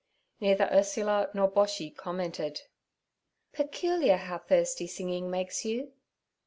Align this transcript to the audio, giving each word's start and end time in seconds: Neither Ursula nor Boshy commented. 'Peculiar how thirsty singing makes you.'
Neither 0.39 0.67
Ursula 0.73 1.29
nor 1.35 1.47
Boshy 1.51 1.95
commented. 1.95 2.61
'Peculiar 3.53 4.17
how 4.17 4.39
thirsty 4.39 4.87
singing 4.87 5.29
makes 5.29 5.63
you.' 5.63 5.93